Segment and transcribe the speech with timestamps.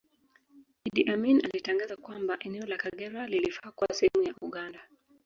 [0.85, 4.79] Idi Amin alitangaza kwamba eneo la Kagera lilifaa kuwa sehemu ya Uganda